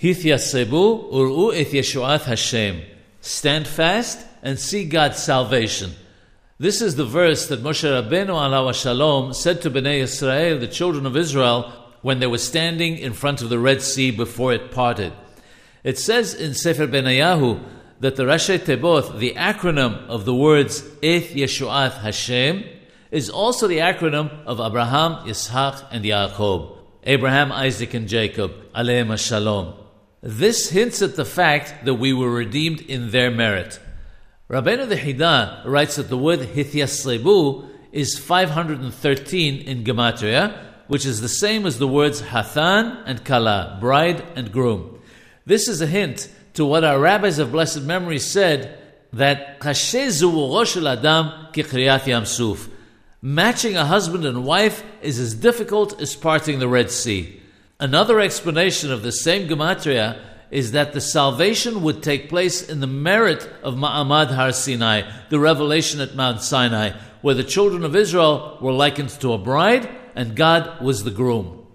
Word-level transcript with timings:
Hithyasebu 0.00 1.12
uru 1.12 1.52
et 1.52 1.68
Yeshuat 1.68 2.24
Hashem. 2.24 2.82
Stand 3.22 3.66
fast 3.66 4.26
and 4.42 4.58
see 4.58 4.84
God's 4.84 5.22
salvation. 5.22 5.92
This 6.58 6.82
is 6.82 6.96
the 6.96 7.04
verse 7.04 7.48
that 7.48 7.62
Moshe 7.62 7.82
Rabbeinu 7.82 8.28
alav 8.28 8.74
shalom 8.74 9.32
said 9.32 9.62
to 9.62 9.70
Bnei 9.70 10.00
Israel, 10.00 10.58
the 10.58 10.68
children 10.68 11.06
of 11.06 11.16
Israel, 11.16 11.72
when 12.02 12.18
they 12.18 12.26
were 12.26 12.38
standing 12.38 12.98
in 12.98 13.14
front 13.14 13.40
of 13.40 13.48
the 13.48 13.58
Red 13.58 13.80
Sea 13.80 14.10
before 14.10 14.52
it 14.52 14.70
parted. 14.70 15.12
It 15.82 15.98
says 15.98 16.34
in 16.34 16.52
Sefer 16.52 16.86
Benayahu 16.86 17.62
that 18.00 18.16
the 18.16 18.24
Rashi 18.24 18.58
Teboth, 18.58 19.18
the 19.18 19.32
acronym 19.34 20.06
of 20.08 20.24
the 20.26 20.34
words 20.34 20.84
Et 21.02 21.22
Yeshuat 21.22 22.00
Hashem, 22.00 22.64
is 23.10 23.30
also 23.30 23.66
the 23.66 23.78
acronym 23.78 24.44
of 24.44 24.60
Abraham, 24.60 25.26
Yitzhak, 25.26 25.86
and 25.90 26.04
Yaakov. 26.04 26.76
Abraham, 27.04 27.50
Isaac, 27.50 27.94
and 27.94 28.08
Jacob, 28.08 28.52
Aleim 28.74 29.16
Shalom. 29.18 29.85
This 30.26 30.70
hints 30.70 31.02
at 31.02 31.14
the 31.14 31.24
fact 31.24 31.84
that 31.84 31.94
we 31.94 32.12
were 32.12 32.28
redeemed 32.28 32.80
in 32.80 33.12
their 33.12 33.30
merit. 33.30 33.78
Rabbeinu 34.50 34.88
the 34.88 34.96
Hida 34.96 35.64
writes 35.64 35.94
that 35.94 36.08
the 36.08 36.18
word 36.18 36.40
Hithyasebu 36.40 37.68
is 37.92 38.18
513 38.18 39.60
in 39.68 39.84
Gematria, 39.84 40.58
which 40.88 41.06
is 41.06 41.20
the 41.20 41.28
same 41.28 41.64
as 41.64 41.78
the 41.78 41.86
words 41.86 42.22
Hathan 42.22 43.04
and 43.06 43.24
Kala, 43.24 43.78
bride 43.80 44.24
and 44.34 44.50
groom. 44.50 45.00
This 45.44 45.68
is 45.68 45.80
a 45.80 45.86
hint 45.86 46.28
to 46.54 46.66
what 46.66 46.82
our 46.82 46.98
rabbis 46.98 47.38
of 47.38 47.52
blessed 47.52 47.82
memory 47.82 48.18
said 48.18 48.80
that 49.12 49.60
Adam. 49.64 51.30
Matching 53.22 53.76
a 53.76 53.84
husband 53.84 54.24
and 54.24 54.44
wife 54.44 54.82
is 55.02 55.20
as 55.20 55.34
difficult 55.34 56.00
as 56.02 56.16
parting 56.16 56.58
the 56.58 56.66
Red 56.66 56.90
Sea. 56.90 57.42
Another 57.78 58.20
explanation 58.20 58.90
of 58.90 59.02
the 59.02 59.12
same 59.12 59.48
gematria 59.48 60.18
is 60.50 60.72
that 60.72 60.94
the 60.94 61.00
salvation 61.00 61.82
would 61.82 62.02
take 62.02 62.30
place 62.30 62.66
in 62.66 62.80
the 62.80 62.86
merit 62.86 63.46
of 63.62 63.74
Ma'amad 63.74 64.34
Har 64.34 64.52
Sinai, 64.52 65.02
the 65.28 65.38
revelation 65.38 66.00
at 66.00 66.14
Mount 66.14 66.40
Sinai, 66.40 66.92
where 67.20 67.34
the 67.34 67.44
children 67.44 67.84
of 67.84 67.94
Israel 67.94 68.56
were 68.62 68.72
likened 68.72 69.10
to 69.10 69.34
a 69.34 69.38
bride 69.38 69.90
and 70.14 70.34
God 70.34 70.80
was 70.80 71.04
the 71.04 71.10
groom. 71.10 71.65